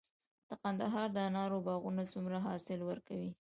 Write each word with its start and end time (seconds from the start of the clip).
د 0.49 0.51
کندهار 0.63 1.07
د 1.13 1.17
انارو 1.27 1.57
باغونه 1.67 2.03
څومره 2.13 2.37
حاصل 2.45 2.79
ورکوي؟ 2.89 3.31